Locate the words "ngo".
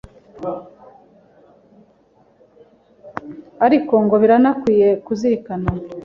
4.03-4.15